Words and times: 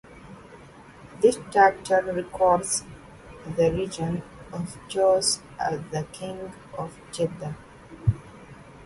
This 1.21 1.37
chapter 1.51 2.01
records 2.01 2.83
the 3.45 3.71
reign 3.71 4.23
of 4.51 4.75
Joash 4.95 5.37
as 5.59 5.79
the 5.91 6.07
king 6.11 6.51
of 6.75 6.97
Judah. 7.11 7.55